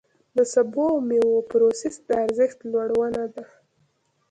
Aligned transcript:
د 0.37 0.37
سبو 0.53 0.83
او 0.91 0.97
مېوو 1.07 1.47
پروسس 1.49 1.95
د 2.07 2.09
ارزښت 2.25 2.57
لوړونه 2.71 3.23
ده. 3.33 3.45